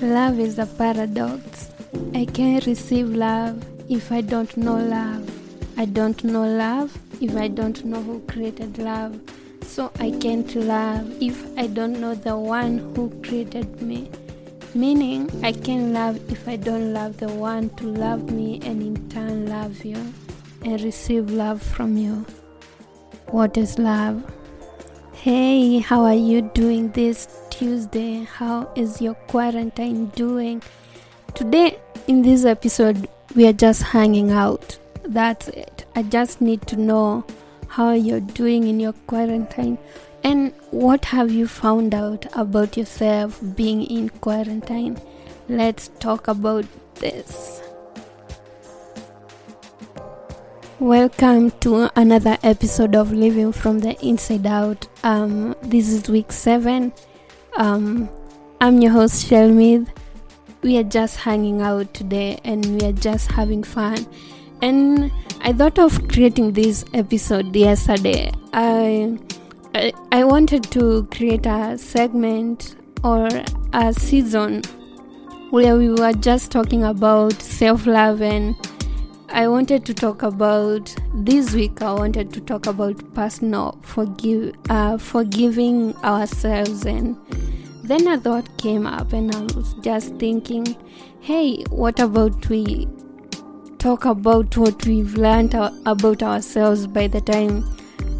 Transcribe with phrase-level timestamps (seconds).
[0.00, 1.70] Love is a paradox.
[2.14, 5.28] I can't receive love if I don't know love.
[5.76, 9.18] I don't know love if I don't know who created love.
[9.62, 14.08] So I can't love if I don't know the one who created me.
[14.72, 19.08] Meaning, I can't love if I don't love the one to love me and in
[19.08, 20.14] turn love you
[20.62, 22.24] and receive love from you.
[23.30, 24.22] What is love?
[25.28, 28.24] Hey, how are you doing this Tuesday?
[28.24, 30.62] How is your quarantine doing?
[31.34, 34.78] Today, in this episode, we are just hanging out.
[35.02, 35.84] That's it.
[35.94, 37.26] I just need to know
[37.66, 39.76] how you're doing in your quarantine
[40.24, 44.98] and what have you found out about yourself being in quarantine.
[45.46, 46.64] Let's talk about
[46.94, 47.57] this.
[50.80, 54.86] Welcome to another episode of Living from the Inside Out.
[55.02, 56.92] Um, this is week seven.
[57.56, 58.08] Um,
[58.60, 59.90] I'm your host Shelmith.
[60.62, 64.06] We are just hanging out today and we are just having fun.
[64.62, 68.30] And I thought of creating this episode yesterday.
[68.52, 69.18] I,
[69.74, 73.28] I, I wanted to create a segment or
[73.72, 74.62] a season
[75.50, 78.54] where we were just talking about self love and
[79.30, 81.82] I wanted to talk about this week.
[81.82, 87.16] I wanted to talk about personal forgive, uh, forgiving ourselves, and
[87.84, 90.76] then a thought came up, and I was just thinking,
[91.20, 92.88] hey, what about we
[93.78, 97.64] talk about what we've learned about ourselves by the time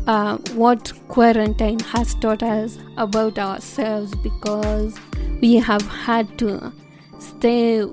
[0.07, 4.99] uh, what quarantine has taught us about ourselves because
[5.41, 6.73] we have had to
[7.19, 7.85] stay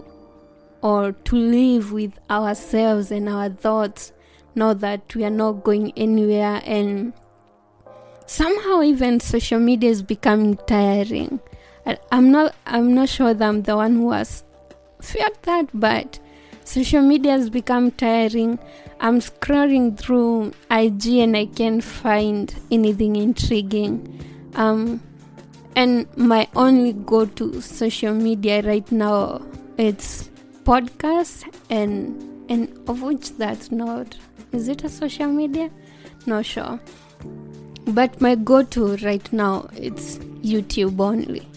[0.86, 4.12] or to live with ourselves and our thoughts,
[4.54, 7.12] know that we are not going anywhere and
[8.28, 11.40] somehow even social media is becoming tiring.
[12.12, 14.44] I'm not I'm not sure that I'm the one who has
[15.02, 16.20] felt that, but
[16.64, 18.60] social media has become tiring.
[19.00, 24.24] I'm scrolling through IG and I can't find anything intriguing.
[24.54, 25.02] Um,
[25.76, 29.42] and my only go-to social media right now
[29.78, 30.30] it's
[30.66, 34.16] podcast and and of which that's not
[34.52, 35.70] is it a social media?
[36.26, 36.80] Not sure.
[37.88, 40.18] But my go-to right now it's
[40.54, 41.48] youtube only.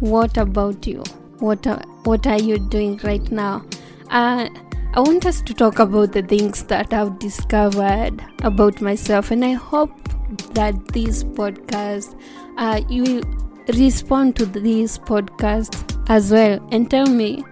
[0.00, 1.02] What about you?
[1.38, 3.64] What are, what are you doing right now?
[4.10, 4.48] Uh,
[4.92, 9.52] i want us to talk about the things that i've discovered about myself and i
[9.52, 10.08] hope
[10.54, 12.16] that this podcast
[12.58, 13.22] uh, you will
[13.74, 16.58] respond to this podcast as well.
[16.72, 17.44] And tell me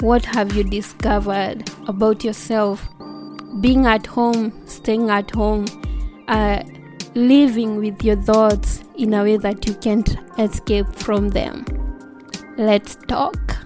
[0.00, 2.86] what have you discovered about yourself?
[3.60, 5.66] Being at home, staying at home,
[6.28, 6.62] uh,
[7.14, 11.64] living with your thoughts in a way that you can't escape from them.
[12.56, 13.56] Let's talk.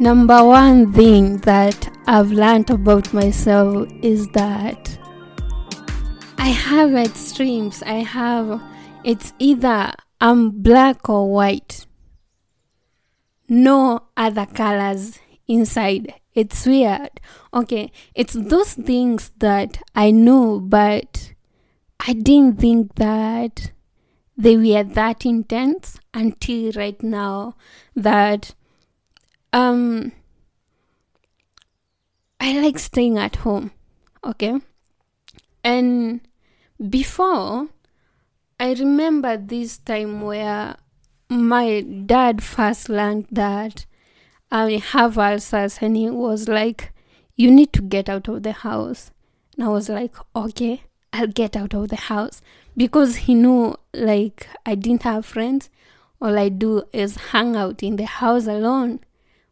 [0.00, 4.96] Number one thing that I've learned about myself is that
[6.38, 7.82] I have extremes.
[7.82, 8.62] I have,
[9.02, 11.84] it's either I'm black or white
[13.48, 16.14] no other colors inside.
[16.34, 17.20] It's weird.
[17.52, 21.32] Okay, it's those things that I know, but
[22.06, 23.72] I didn't think that
[24.36, 27.56] they were that intense until right now
[27.96, 28.54] that
[29.52, 30.12] um
[32.40, 33.72] I like staying at home.
[34.22, 34.60] Okay?
[35.64, 36.20] And
[36.88, 37.68] before
[38.60, 40.76] I remember this time where
[41.30, 43.86] my dad first learned that
[44.50, 46.92] I have ulcers, and he was like,
[47.36, 49.10] You need to get out of the house.
[49.56, 52.40] And I was like, Okay, I'll get out of the house
[52.76, 55.68] because he knew like I didn't have friends.
[56.20, 59.00] All I do is hang out in the house alone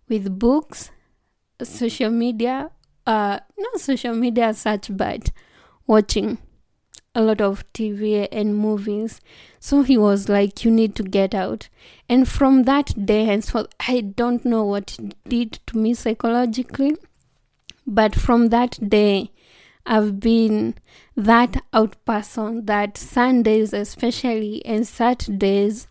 [0.08, 0.91] with books,
[1.62, 2.70] social media,
[3.06, 5.31] uh, not social media such, but
[5.87, 6.38] watching
[7.16, 9.21] a lot of TV and movies.
[9.59, 11.69] So he was like, You need to get out.
[12.09, 16.94] And from that day henceforth, I don't know what it did to me psychologically,
[17.87, 19.32] but from that day,
[19.87, 20.75] I've been
[21.17, 25.88] that out person that Sundays, especially, and Saturdays,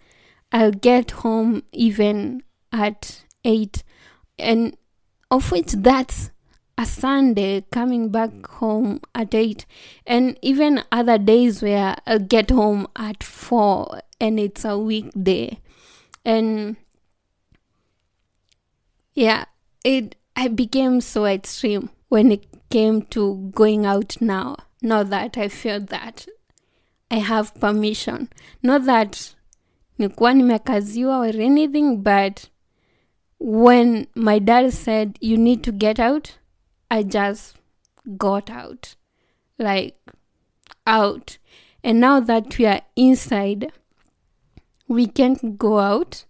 [0.52, 3.84] I'll get home even at 8.
[4.38, 4.78] And
[5.32, 6.32] of which that's
[6.78, 9.66] a Sunday coming back home at 8
[10.06, 15.60] and even other days where I'll get home at 4 and it's a weekday.
[16.26, 16.76] And
[19.14, 19.46] yeah
[19.84, 24.58] it I became so extreme when it came to going out now.
[24.82, 26.28] Not that I feel that
[27.10, 28.30] I have permission.
[28.62, 29.36] Not that
[30.00, 32.50] nikuwa nimekaziwa or anything but
[33.40, 36.38] when my dad said you need to get out
[36.90, 37.58] i just
[38.18, 38.96] got out
[39.58, 39.98] like
[40.88, 41.38] out.
[41.84, 43.72] And now that we are inside
[44.88, 46.26] we can't go out.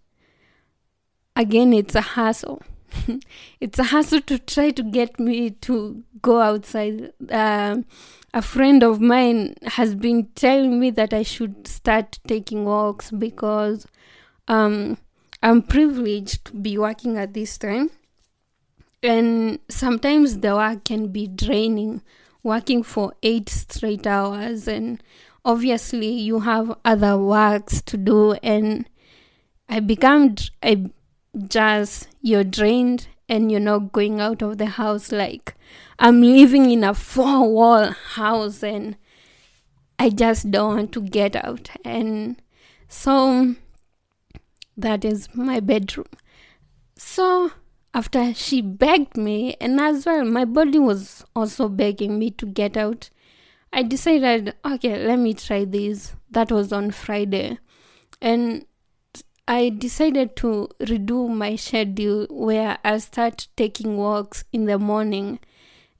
[1.34, 2.62] Again it's a hassle.
[3.60, 7.12] It's a hassle to try to get me to go outside.
[7.30, 7.84] Um,
[8.32, 13.86] a friend of mine has been telling me that i should start taking walks because
[14.46, 14.98] um,
[15.42, 17.88] i'm privileged to be working at this time
[19.02, 22.02] and sometimes the work can be draining
[22.46, 24.68] working for eight straight hours.
[24.68, 25.02] And
[25.44, 28.32] obviously you have other works to do.
[28.34, 28.88] And
[29.68, 30.88] i become i
[31.48, 35.10] just you're drained and you're not going out of the house.
[35.10, 35.54] Like
[35.98, 38.96] i'm living in a four wall house and
[39.98, 41.70] i just don't want to get out.
[41.84, 42.40] And
[42.88, 43.56] so
[44.76, 46.06] that is my bedroom.
[46.96, 47.50] So
[47.96, 52.76] after she begged me and as well my body was also begging me to get
[52.76, 53.08] out
[53.72, 57.58] i decided okay let me try this that was on friday
[58.20, 58.66] and
[59.48, 65.38] I decided to redo my schedule where I start taking walks in the morning.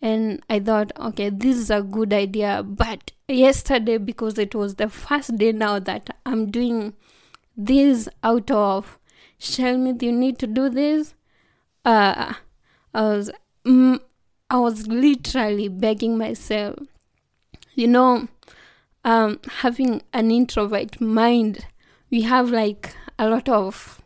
[0.03, 2.65] And I thought, okay, this is a good idea.
[2.65, 6.95] But yesterday, because it was the first day now that I'm doing
[7.57, 8.99] this out of
[9.39, 11.15] Shelmith, you need to do this.
[11.87, 12.35] Uh,
[12.93, 13.31] I was,
[13.65, 14.01] mm,
[14.51, 16.81] I was literally begging myself,
[17.75, 18.27] you know,
[19.05, 21.65] um, having an introvert mind,
[22.11, 24.03] we have like a lot of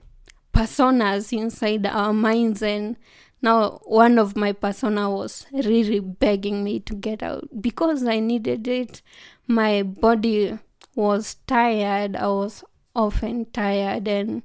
[0.52, 2.96] personas inside our minds and
[3.40, 7.48] now one of my persona was really begging me to get out.
[7.62, 9.00] Because i needed it
[9.46, 10.58] my body
[10.94, 12.62] was tired i was
[12.94, 14.42] often tired and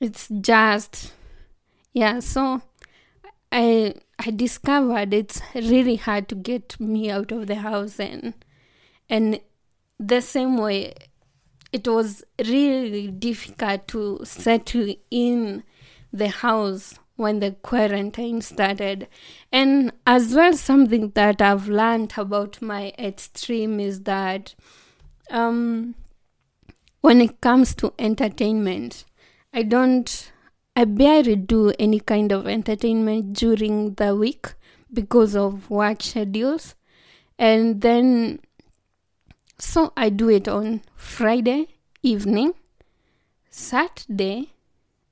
[0.00, 1.12] it's just
[1.92, 2.60] yeah so
[3.50, 8.34] i i discovered it's really hard to get me out of the house and
[9.08, 9.40] and
[9.98, 10.94] the same way
[11.72, 15.62] it was really difficult to settle in
[16.12, 19.08] the house when the quarantine started.
[19.52, 24.54] And as well, something that I've learned about my extreme is that
[25.30, 25.94] um,
[27.00, 29.04] when it comes to entertainment,
[29.58, 30.30] I don't,
[30.76, 34.54] I barely do any kind of entertainment during the week
[34.92, 36.76] because of work schedules.
[37.40, 38.38] And then
[39.58, 41.74] so I do it on Friday
[42.04, 42.52] evening,
[43.50, 44.50] Saturday,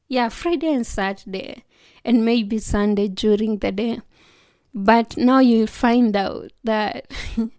[0.07, 1.65] yeah, Friday and Saturday,
[2.05, 4.01] and maybe Sunday during the day.
[4.73, 7.11] But now you'll find out that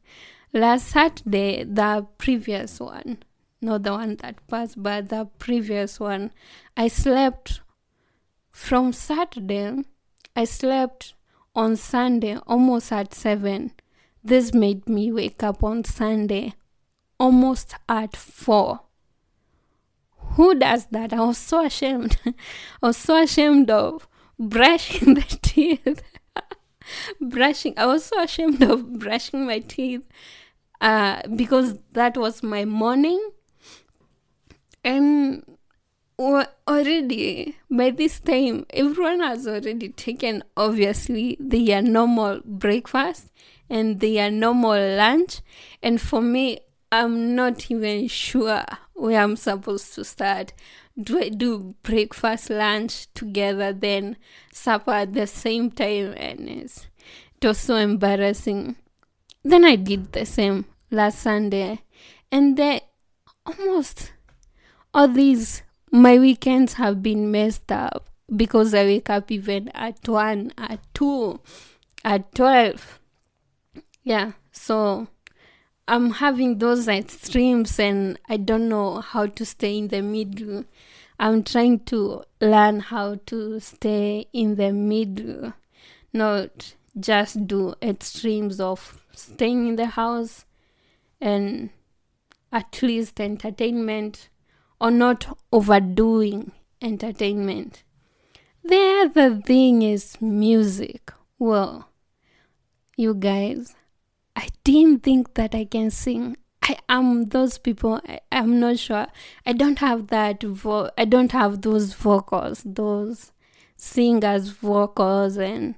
[0.53, 3.17] last Saturday, the previous one,
[3.61, 6.31] not the one that passed, but the previous one,
[6.75, 7.61] I slept
[8.51, 9.83] from Saturday,
[10.35, 11.13] I slept
[11.55, 13.71] on Sunday almost at 7.
[14.23, 16.53] This made me wake up on Sunday
[17.19, 18.81] almost at four.
[20.35, 21.13] Who does that?
[21.13, 22.17] I was so ashamed.
[22.25, 22.33] I
[22.87, 24.07] was so ashamed of
[24.37, 26.03] brushing the teeth.
[27.21, 27.73] brushing.
[27.77, 30.03] I was so ashamed of brushing my teeth
[30.81, 33.19] uh, because that was my morning.
[34.87, 35.43] And
[36.17, 43.29] already by this time, everyone has already taken obviously their normal breakfast
[43.69, 45.41] and their normal lunch.
[45.83, 48.63] And for me, I'm not even sure
[48.93, 50.53] where I'm supposed to start.
[50.97, 54.15] Do I do breakfast, lunch together, then
[54.53, 56.13] supper at the same time?
[56.15, 56.87] And it's,
[57.41, 58.77] it was so embarrassing.
[59.43, 61.81] Then I did the same last Sunday,
[62.31, 62.79] and then
[63.45, 64.13] almost
[64.93, 70.51] all these my weekends have been messed up because I wake up even at one,
[70.57, 71.39] at two,
[72.03, 72.99] at twelve.
[74.03, 75.07] Yeah, so
[75.87, 80.65] I'm having those extremes and I don't know how to stay in the middle.
[81.19, 85.53] I'm trying to learn how to stay in the middle,
[86.13, 90.45] not just do extremes of staying in the house
[91.19, 91.69] and
[92.51, 94.29] at least entertainment
[94.79, 97.83] or not overdoing entertainment.
[98.63, 101.11] The other thing is music.
[101.39, 101.89] Well,
[102.95, 103.75] you guys,
[104.35, 106.37] I didn't think that I can sing.
[106.61, 108.01] I am those people.
[108.07, 109.07] I, am not sure.
[109.45, 110.43] I don't have that.
[110.43, 113.31] Vo- I don't have those vocals, those
[113.77, 115.75] singers' vocals, and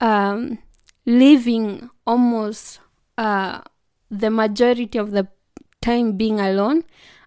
[0.00, 0.58] um,
[1.04, 2.80] living almost
[3.18, 3.62] uh,
[4.10, 5.26] the majority of the
[5.80, 6.84] time being alone.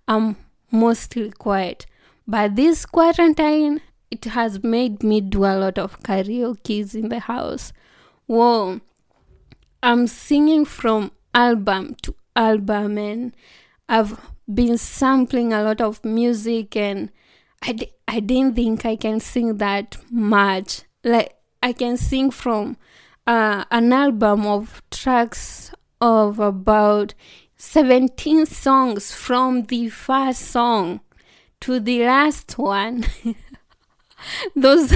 [0.08, 0.38] I'm
[0.76, 1.86] mostly quiet.
[2.28, 7.74] But this quarantine, it has made me do a lot of karaoke in the house.
[8.28, 8.82] Whoa,
[9.84, 13.36] I'm singing from album to album, and
[13.88, 14.20] I've
[14.52, 17.12] been sampling a lot of music, and
[17.62, 20.84] I d- I didn't think I can sing that much.
[21.04, 22.78] Like I can sing from
[23.28, 27.14] uh, an album of tracks of about
[27.58, 31.00] 17 songs from the first song
[31.62, 33.06] to the last one.
[34.56, 34.96] those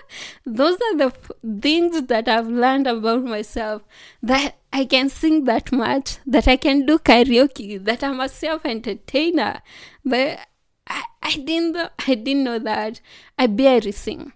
[0.46, 1.12] those are the
[1.60, 3.82] things that I've learned about myself
[4.22, 8.64] that I can sing that much, that I can do karaoke, that I'm a self
[8.64, 9.60] entertainer.
[10.04, 10.40] But
[10.86, 13.00] I, I didn't I didn't know that.
[13.38, 14.32] I barely sing.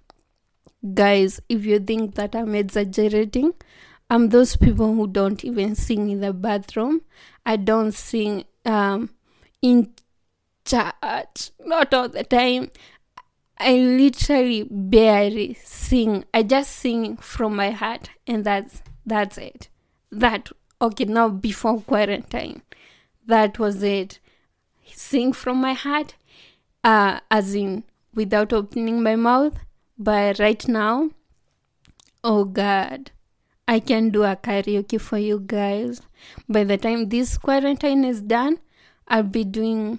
[0.94, 3.54] Guys, if you think that I'm exaggerating,
[4.08, 7.00] I'm those people who don't even sing in the bathroom.
[7.46, 9.10] I don't sing um,
[9.62, 9.94] in
[10.64, 12.72] church, not all the time.
[13.58, 16.24] I literally barely sing.
[16.34, 19.68] I just sing from my heart, and that's that's it.
[20.10, 20.50] That
[20.82, 22.62] okay now before quarantine,
[23.26, 24.18] that was it.
[24.92, 26.16] Sing from my heart,
[26.82, 29.56] uh, as in without opening my mouth.
[29.96, 31.10] But right now,
[32.24, 33.12] oh God,
[33.68, 36.00] I can do a karaoke for you guys.
[36.48, 38.60] By the time this quarantine is done,
[39.08, 39.98] I'll be doing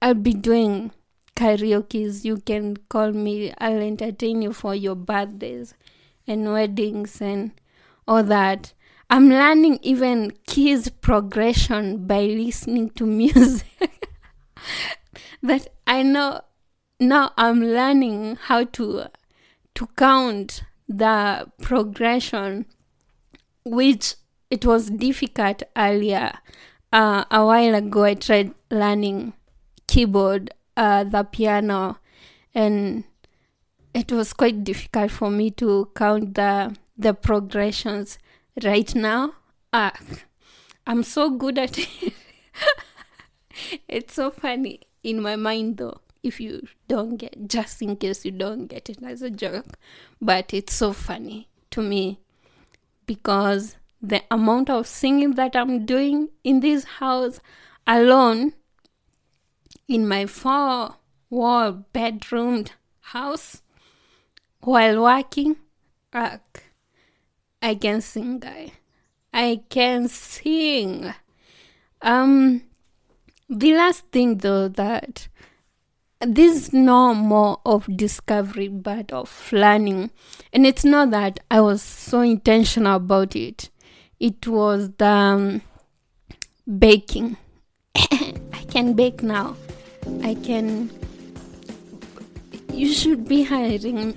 [0.00, 0.92] I'll be doing
[1.34, 2.24] karaoke's.
[2.24, 3.52] You can call me.
[3.58, 5.74] I'll entertain you for your birthdays
[6.26, 7.52] and weddings and
[8.06, 8.72] all that.
[9.10, 14.10] I'm learning even keys progression by listening to music.
[15.42, 16.40] that I know
[17.00, 19.06] now I'm learning how to
[19.74, 22.66] to count the progression
[23.66, 24.14] which
[24.48, 26.32] it was difficult earlier.
[26.92, 29.32] Uh, a while ago, I tried learning
[29.88, 31.98] keyboard, uh, the piano,
[32.54, 33.04] and
[33.92, 38.18] it was quite difficult for me to count the the progressions.
[38.62, 39.32] Right now,
[39.72, 39.90] uh,
[40.86, 42.14] I'm so good at it.
[43.88, 46.00] it's so funny in my mind, though.
[46.22, 49.76] If you don't get, just in case you don't get it as a joke,
[50.20, 52.20] but it's so funny to me
[53.06, 57.40] because the amount of singing that I'm doing in this house
[57.86, 58.52] alone
[59.88, 60.96] in my four
[61.30, 63.62] wall bedroomed house
[64.60, 65.56] while working
[66.12, 66.38] uh,
[67.62, 68.72] I can sing guy.
[69.32, 71.12] I can sing.
[72.00, 72.62] Um
[73.48, 75.28] the last thing though that
[76.20, 80.10] this is no more of discovery but of learning.
[80.52, 83.70] And it's not that i was so intentional about it.
[84.18, 85.62] It was the um,
[86.78, 87.36] baking.
[87.96, 89.56] I can bake now.
[90.22, 90.90] I can
[92.72, 94.14] you should be hiring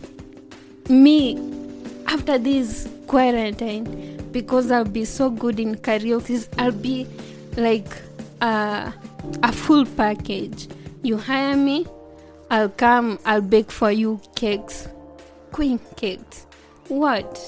[0.89, 1.38] me
[2.08, 6.48] after this quarantine because i'll be so good in karaoke.
[6.58, 7.08] I'll be
[7.58, 7.89] like
[8.41, 8.91] uh,
[9.44, 10.68] a full package
[11.03, 11.86] you hire me,
[12.51, 14.88] I'll come, I'll bake for you cakes.
[15.51, 16.46] Queen cakes.
[16.88, 17.39] What?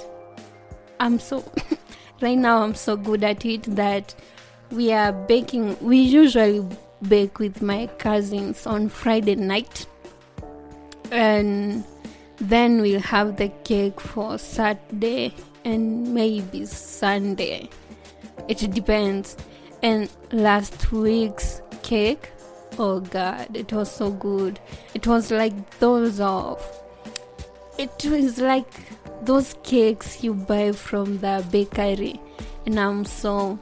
[1.00, 1.43] I'm so.
[2.22, 4.13] right now, I'm so good at it that
[4.72, 5.77] we are baking.
[5.81, 6.65] We usually
[7.08, 9.86] bake with my cousins on Friday night.
[11.12, 11.84] And
[12.38, 15.34] then we'll have the cake for Saturday
[15.65, 17.70] and maybe Sunday.
[18.48, 19.36] It depends.
[19.84, 22.31] And last week's cake
[22.77, 24.59] Oh god, it was so good.
[24.93, 26.61] It was like those of.
[27.77, 28.71] It was like
[29.23, 32.19] those cakes you buy from the bakery,
[32.65, 33.59] and I'm so,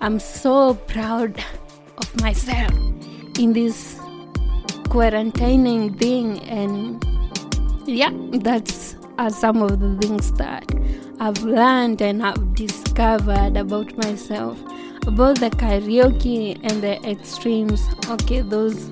[0.00, 1.42] I'm so proud
[1.98, 2.72] of myself
[3.38, 3.96] in this
[4.88, 7.04] quarantining thing, and
[7.86, 10.64] yeah, that's are some of the things that
[11.20, 14.58] I've learned and I've discovered about myself
[15.06, 17.82] about the karaoke and the extremes.
[18.08, 18.88] Okay those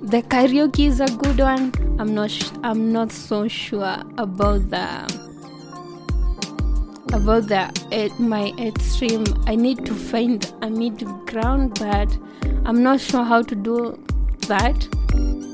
[0.00, 1.72] the karaoke is a good one.
[1.98, 4.86] I'm not sh- i'm not so sure about the
[7.12, 9.24] about the at my extreme.
[9.46, 12.16] I need to find a mid ground but
[12.64, 13.98] i'm not sure how to do
[14.48, 14.88] that.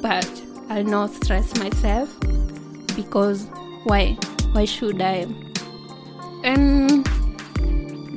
[0.02, 0.30] But
[0.70, 2.14] i'll not stress myself
[2.94, 3.46] because
[3.84, 4.16] why
[4.52, 5.26] why should i?
[6.44, 7.04] And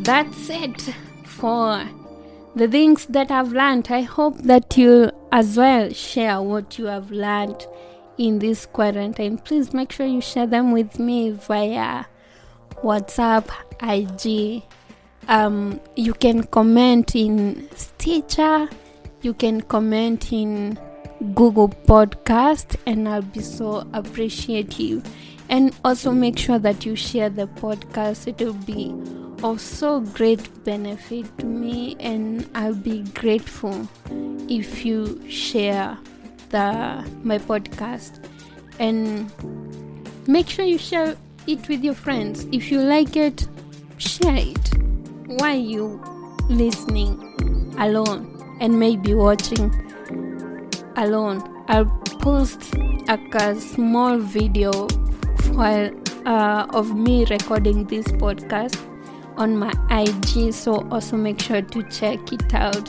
[0.06, 0.94] that's it
[1.32, 1.88] for
[2.56, 3.88] the things that I've learned.
[3.90, 7.66] I hope that you as well share what you have learned
[8.18, 9.38] in this quarantine.
[9.38, 12.06] Please make sure you share them with me via
[12.84, 13.50] WhatsApp,
[13.82, 14.64] IG.
[15.28, 18.70] Um, you can comment in Stitcher,
[19.22, 20.80] you can comment in
[21.36, 25.08] Google Podcast, and I'll be so appreciative.
[25.50, 28.28] And also make sure that you share the podcast.
[28.28, 28.94] It will be
[29.44, 33.88] of so great benefit to me, and I'll be grateful
[34.50, 35.98] if you share
[36.50, 38.24] the my podcast.
[38.80, 39.32] And
[40.28, 41.16] make sure you share
[41.48, 42.48] it with your friends.
[42.52, 43.48] If you like it,
[43.98, 44.72] share it.
[45.40, 46.02] Why you
[46.50, 49.72] listening alone and maybe watching
[50.98, 51.64] alone?
[51.68, 51.86] I'll
[52.20, 52.76] post
[53.08, 54.88] a, a small video
[55.54, 55.90] while
[56.26, 58.91] uh, of me recording this podcast
[59.42, 60.54] on my IG.
[60.54, 62.88] So also make sure to check it out,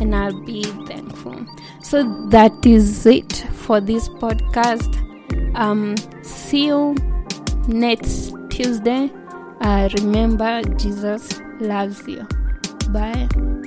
[0.00, 1.44] and I'll be thankful.
[1.82, 5.04] So that is it for this podcast.
[5.56, 6.94] Um, see you
[7.66, 9.10] next Tuesday.
[9.60, 12.26] Uh, remember, Jesus loves you.
[12.90, 13.57] Bye.